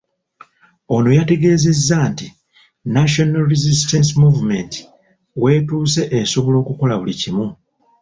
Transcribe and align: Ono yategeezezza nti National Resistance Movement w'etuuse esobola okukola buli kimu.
Ono 0.95 1.09
yategeezezza 1.17 1.95
nti 2.11 2.27
National 2.97 3.43
Resistance 3.53 4.09
Movement 4.23 4.71
w'etuuse 5.41 6.01
esobola 6.21 6.55
okukola 6.63 6.93
buli 6.99 7.13
kimu. 7.21 7.45